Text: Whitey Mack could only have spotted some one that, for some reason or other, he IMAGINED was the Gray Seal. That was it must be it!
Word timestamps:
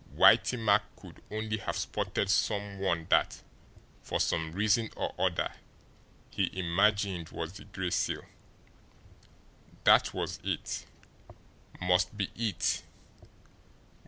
Whitey 0.15 0.57
Mack 0.57 0.95
could 0.95 1.21
only 1.29 1.57
have 1.57 1.75
spotted 1.77 2.27
some 2.31 2.79
one 2.79 3.05
that, 3.11 3.43
for 4.01 4.19
some 4.19 4.51
reason 4.51 4.89
or 4.95 5.13
other, 5.19 5.51
he 6.31 6.47
IMAGINED 6.49 7.29
was 7.29 7.53
the 7.53 7.65
Gray 7.65 7.91
Seal. 7.91 8.25
That 9.83 10.11
was 10.11 10.39
it 10.43 10.87
must 11.79 12.17
be 12.17 12.31
it! 12.35 12.81